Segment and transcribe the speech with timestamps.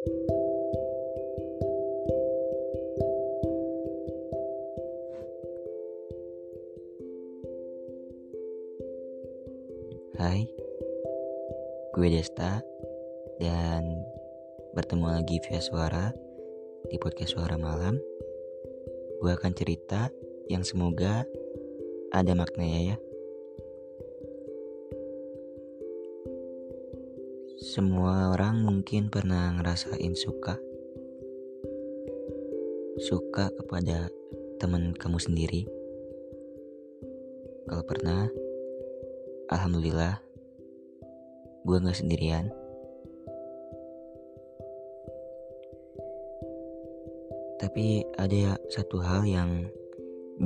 [0.00, 0.16] Hai, gue
[12.08, 12.64] Desta
[13.44, 14.00] dan
[14.72, 16.16] bertemu lagi via suara
[16.88, 18.00] di podcast suara malam.
[19.20, 20.08] Gue akan cerita
[20.48, 21.28] yang semoga
[22.08, 23.09] ada maknanya ya.
[27.70, 30.58] Semua orang mungkin pernah ngerasain suka.
[32.98, 34.10] Suka kepada
[34.58, 35.70] teman kamu sendiri.
[37.70, 38.26] Kalau pernah,
[39.54, 40.18] Alhamdulillah,
[41.62, 42.50] gue gak sendirian.
[47.62, 49.70] Tapi ada satu hal yang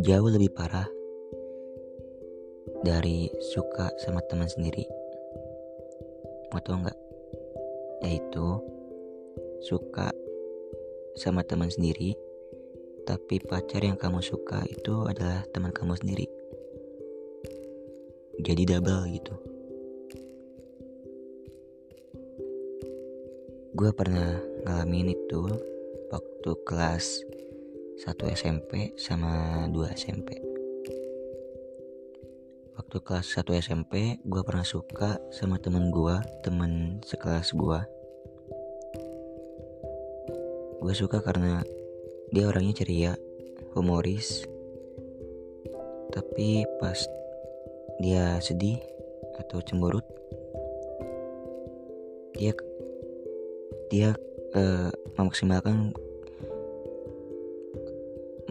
[0.04, 0.92] jauh lebih parah
[2.84, 4.84] dari suka sama teman sendiri.
[6.52, 7.03] Mau tau gak?
[8.04, 8.60] Yaitu
[9.64, 10.12] suka
[11.16, 12.12] sama teman sendiri,
[13.08, 16.28] tapi pacar yang kamu suka itu adalah teman kamu sendiri.
[18.44, 19.34] Jadi double gitu.
[23.72, 24.36] Gue pernah
[24.68, 25.42] ngalamin itu
[26.12, 27.24] waktu kelas
[28.04, 30.54] 1 SMP sama 2 SMP
[32.74, 37.80] waktu kelas 1 SMP gue pernah suka sama temen gue temen sekelas gue
[40.84, 41.64] gue suka karena
[42.28, 43.16] dia orangnya ceria
[43.72, 44.44] humoris.
[46.12, 47.00] Tapi pas
[48.04, 48.76] dia sedih
[49.40, 50.04] atau cemberut
[52.36, 52.52] dia
[53.88, 54.12] dia
[54.52, 55.96] uh, memaksimalkan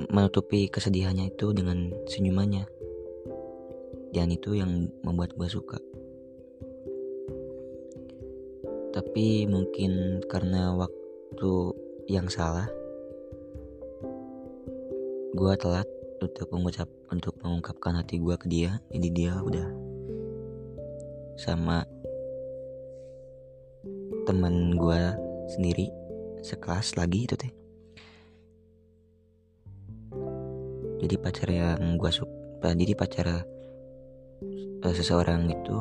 [0.09, 2.65] menutupi kesedihannya itu dengan senyumannya.
[4.09, 5.77] Dan itu yang membuat gue suka.
[8.89, 12.67] Tapi mungkin karena waktu yang salah.
[15.33, 15.87] Gue telat
[16.21, 18.79] untuk mengucap untuk mengungkapkan hati gue ke dia.
[18.91, 19.67] Jadi dia udah
[21.39, 21.83] sama
[24.23, 25.01] teman gue
[25.51, 25.91] sendiri
[26.43, 27.53] sekelas lagi itu teh.
[31.03, 33.43] Jadi pacar yang gue suka jadi pacar
[34.83, 35.77] uh, seseorang itu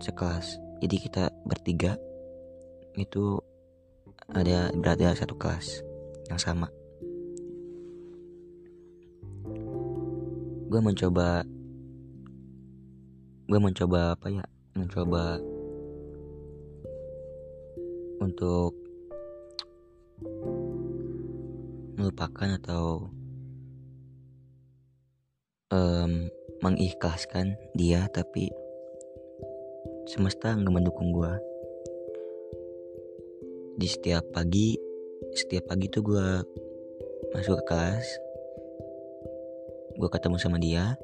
[0.00, 0.56] sekelas.
[0.80, 1.98] Jadi kita bertiga
[2.96, 3.42] itu
[4.28, 5.80] ada berada satu kelas
[6.28, 6.68] yang sama.
[10.68, 11.48] Gue mencoba
[13.48, 14.44] gue mencoba apa ya?
[14.76, 15.40] Mencoba
[18.20, 18.76] untuk
[21.96, 23.08] melupakan atau
[25.72, 26.28] um,
[26.60, 28.52] mengikhlaskan dia tapi
[30.04, 31.47] semesta nggak mendukung gue
[33.78, 34.74] di setiap pagi
[35.38, 36.28] setiap pagi tuh gue
[37.30, 38.06] masuk ke kelas
[39.98, 40.94] gue ketemu sama dia.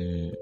[0.00, 0.32] Hmm,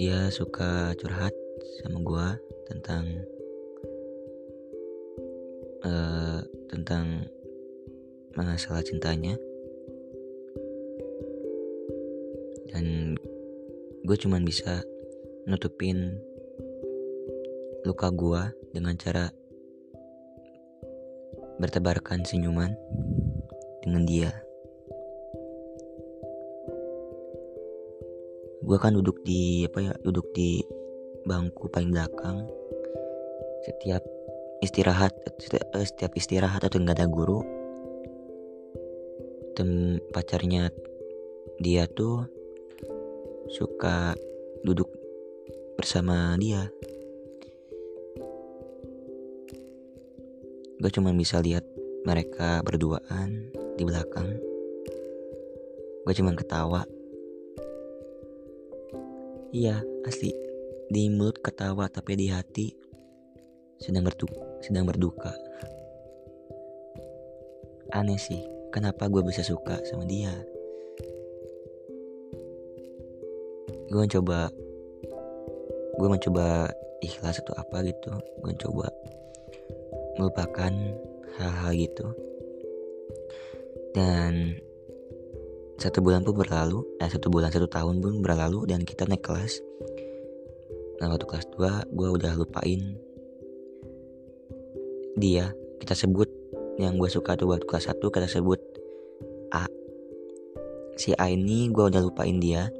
[0.00, 1.36] dia suka curhat
[1.84, 2.26] sama gue
[2.72, 3.04] tentang
[5.84, 6.40] uh,
[6.72, 7.28] tentang
[8.32, 9.36] masalah cintanya.
[12.72, 13.12] Dan
[14.08, 14.80] gue cuman bisa
[15.48, 16.20] nutupin
[17.88, 18.42] luka gue
[18.76, 19.32] dengan cara
[21.56, 22.76] bertebarkan senyuman
[23.80, 24.30] dengan dia.
[28.60, 30.60] Gue kan duduk di apa ya duduk di
[31.24, 32.44] bangku paling belakang.
[33.64, 34.04] Setiap
[34.60, 37.40] istirahat eh, setiap istirahat atau nggak ada guru,
[39.56, 40.68] tem pacarnya
[41.58, 42.28] dia tuh
[43.48, 44.12] suka
[44.62, 44.97] duduk
[45.78, 46.66] bersama dia
[50.78, 51.66] Gue cuma bisa lihat
[52.06, 54.30] mereka berduaan di belakang.
[56.06, 56.86] Gue cuma ketawa.
[59.50, 60.30] Iya, asli.
[60.86, 62.70] Di mulut ketawa tapi di hati
[63.82, 65.34] sedang berduka, sedang berduka.
[67.90, 70.30] Aneh sih, kenapa gue bisa suka sama dia?
[73.90, 74.54] Gue mencoba
[75.98, 76.70] gue mencoba
[77.02, 78.14] ikhlas atau apa gitu.
[78.38, 78.86] Gue coba
[80.18, 80.72] melupakan
[81.38, 82.06] hal-hal gitu.
[83.92, 84.54] Dan
[85.78, 89.62] satu bulan pun berlalu eh satu bulan satu tahun pun berlalu dan kita naik kelas.
[90.98, 92.80] Nah waktu kelas 2 gue udah lupain
[95.18, 95.50] dia.
[95.78, 96.26] Kita sebut
[96.78, 98.58] yang gue suka tuh waktu kelas 1 kita sebut
[99.54, 99.66] A.
[100.98, 102.70] Si A ini gue udah lupain dia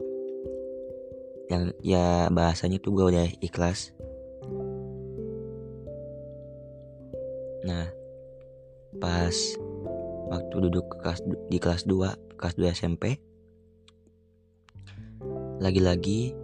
[1.48, 3.92] yang ya bahasanya tuh gue udah ikhlas.
[7.64, 7.88] Nah
[8.96, 9.36] pas
[10.28, 13.20] waktu duduk kelas, di kelas 2 kelas 2 SMP
[15.58, 16.34] lagi-lagi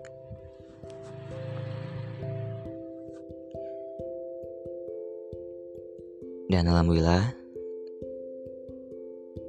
[6.47, 7.35] Dan alhamdulillah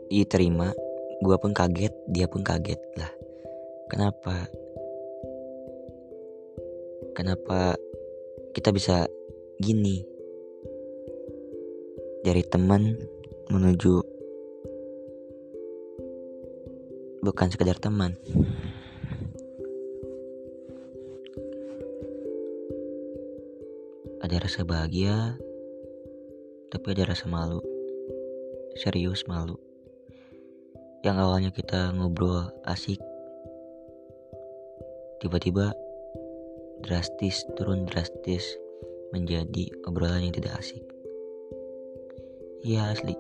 [0.10, 0.85] diterima
[1.21, 3.12] gue pun kaget dia pun kaget lah
[3.88, 4.50] kenapa
[7.15, 7.79] kenapa
[8.51, 9.07] kita bisa
[9.62, 10.03] gini
[12.25, 12.97] dari teman
[13.53, 14.15] menuju
[17.25, 18.13] bukan sekedar teman.
[24.21, 25.41] Ada rasa bahagia,
[26.69, 27.65] tapi ada rasa malu.
[28.77, 29.64] Serius malu.
[31.06, 32.98] Yang awalnya kita ngobrol asik,
[35.22, 35.69] tiba-tiba
[36.81, 38.57] drastis turun drastis
[39.13, 40.81] menjadi obrolan yang tidak asik.
[42.66, 43.13] Iya asli.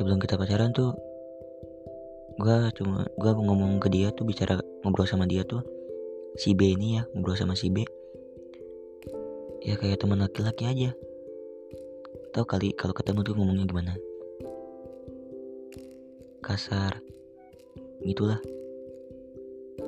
[0.00, 0.96] Sebelum kita pacaran tuh
[2.40, 5.60] gue cuma gue ngomong ke dia tuh bicara ngobrol sama dia tuh
[6.38, 7.82] si B ini ya ngobrol sama si B
[9.66, 10.94] ya kayak teman laki-laki aja
[12.30, 13.92] tau kali kalau ketemu tuh ngomongnya gimana
[16.48, 16.96] kasar.
[18.00, 18.40] Gitulah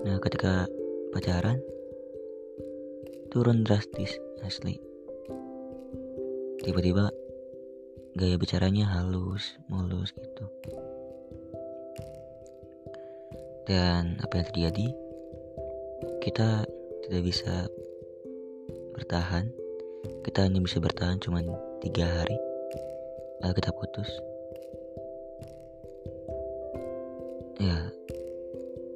[0.05, 0.69] nah ketika
[1.09, 1.57] pacaran
[3.33, 4.77] turun drastis asli.
[6.61, 7.09] Tiba-tiba
[8.13, 10.45] gaya bicaranya halus mulus gitu.
[13.65, 14.87] Dan apa yang terjadi?
[16.21, 16.69] Kita
[17.09, 17.65] tidak bisa
[18.99, 19.49] bertahan.
[20.21, 21.41] Kita hanya bisa bertahan cuma
[21.81, 22.37] tiga hari.
[23.41, 24.11] Lalu kita putus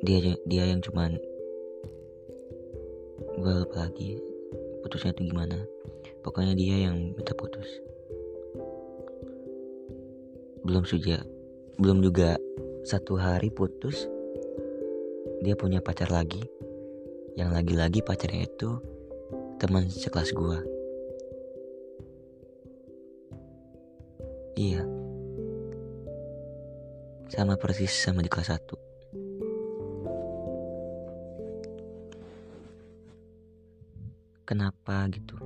[0.04, 1.16] dia dia yang cuman
[3.40, 4.20] gue lupa lagi
[4.84, 5.64] putusnya itu gimana.
[6.20, 7.64] Pokoknya dia yang minta putus.
[10.60, 11.24] Belum suja
[11.80, 12.36] belum juga
[12.84, 14.04] satu hari putus
[15.40, 16.44] dia punya pacar lagi.
[17.34, 18.76] Yang lagi-lagi pacarnya itu
[19.56, 20.60] teman sekelas gua.
[24.54, 24.84] Iya.
[27.32, 28.93] Sama persis sama di kelas 1
[35.14, 35.38] gitu.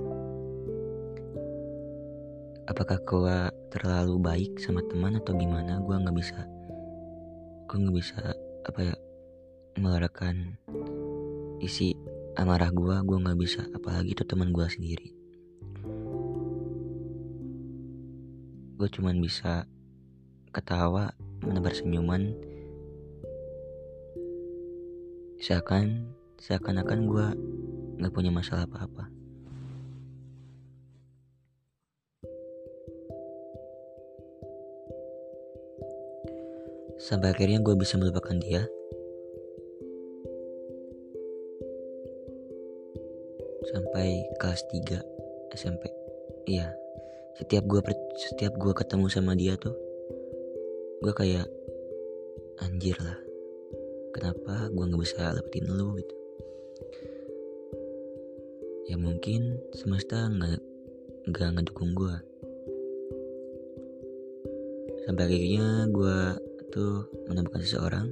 [2.65, 3.37] Apakah gua
[3.69, 5.77] terlalu baik sama teman atau gimana?
[5.85, 6.41] Gua nggak bisa
[7.69, 8.17] gua nggak bisa
[8.65, 8.95] apa ya
[9.77, 10.57] mengeluarkan
[11.61, 11.93] isi
[12.39, 15.09] amarah gue gue nggak bisa apalagi itu teman gue sendiri.
[18.79, 19.67] Gue cuman bisa
[20.55, 21.11] ketawa
[21.43, 22.31] menebar senyuman.
[25.39, 27.27] Seakan seakan-akan gue
[27.99, 29.18] nggak punya masalah apa-apa
[36.99, 38.67] sampai akhirnya gue bisa melupakan dia.
[43.69, 45.19] Sampai kelas 3
[45.53, 45.89] SMP
[46.49, 46.73] iya
[47.37, 47.81] setiap gue
[48.17, 49.77] setiap gue ketemu sama dia tuh
[50.99, 51.47] gue kayak
[52.65, 53.17] anjir lah
[54.11, 55.95] kenapa gue nggak bisa lepetin lu?
[55.95, 56.15] Gitu.
[58.89, 60.59] Ya mungkin semesta nggak
[61.29, 62.15] nggak ngedukung gue
[65.05, 66.17] sampai akhirnya gue
[66.69, 68.07] tuh menemukan seseorang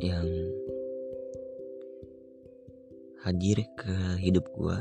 [0.00, 0.24] yang
[3.20, 4.76] hadir ke hidup gue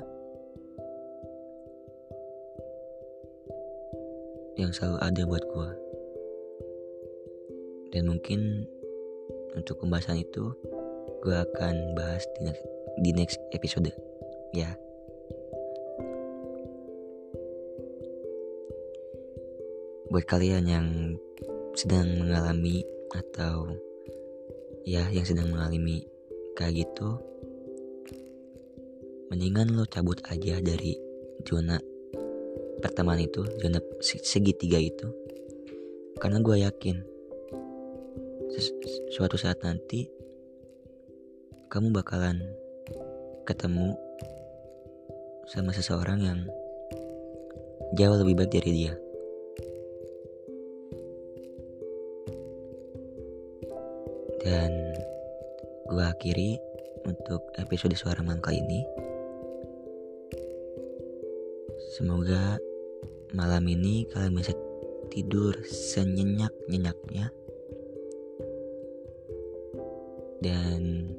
[4.60, 5.70] yang selalu ada buat gue
[7.92, 8.68] dan mungkin
[9.56, 10.54] untuk pembahasan itu
[11.20, 12.64] gue akan bahas di next,
[13.02, 13.92] di next episode.
[14.56, 14.78] Ya
[20.10, 20.88] buat kalian yang
[21.78, 22.82] sedang mengalami
[23.14, 23.74] atau
[24.86, 26.06] ya yang sedang mengalami
[26.58, 27.22] kayak gitu
[29.30, 30.98] mendingan lo cabut aja dari
[31.46, 31.78] zona
[32.82, 35.08] pertemanan itu zona segitiga itu
[36.18, 36.98] karena gue yakin
[39.14, 40.10] suatu saat nanti
[41.70, 42.42] kamu bakalan
[43.46, 43.94] ketemu
[45.50, 46.40] sama seseorang yang
[47.98, 48.94] jauh lebih baik dari dia.
[54.40, 54.72] Dan
[55.90, 56.60] gue akhiri
[57.04, 58.82] untuk episode suara kali ini.
[61.98, 62.56] Semoga
[63.34, 64.54] malam ini kalian bisa
[65.10, 67.34] tidur senyenyak-nyenyaknya.
[70.40, 71.12] Dan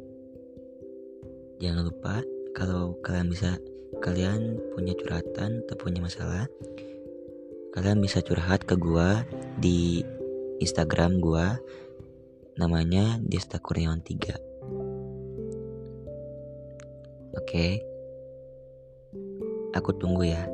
[1.61, 2.25] jangan lupa
[2.57, 3.61] kalau kalian bisa
[4.01, 6.49] kalian punya curhatan atau punya masalah,
[7.77, 9.27] kalian bisa curhat ke gua
[9.61, 10.01] di
[10.63, 11.61] Instagram gua
[12.61, 14.37] namanya Desta Kurniawan 3.
[17.41, 17.81] Oke.
[19.73, 20.45] Aku tunggu ya.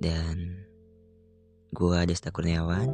[0.00, 0.64] Dan
[1.76, 2.88] gua Desta Kurniawan.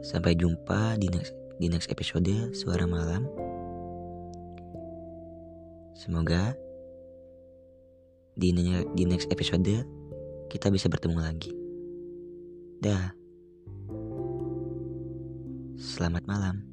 [0.00, 3.28] Sampai jumpa di next di next episode Suara Malam.
[5.92, 6.56] Semoga
[8.32, 8.56] di,
[8.96, 9.84] di next episode
[10.48, 11.52] kita bisa bertemu lagi.
[12.80, 13.19] Dah.
[16.00, 16.69] Selamat malam.